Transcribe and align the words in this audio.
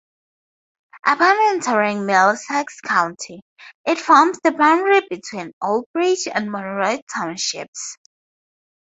Upon 1.05 1.35
entering 1.53 2.07
Middlesex 2.07 2.81
County, 2.81 3.43
it 3.85 3.99
forms 3.99 4.39
the 4.43 4.49
boundary 4.51 5.01
between 5.07 5.53
Old 5.61 5.85
Bridge 5.93 6.27
and 6.33 6.51
Monroe 6.51 6.99
Townships. 7.13 7.99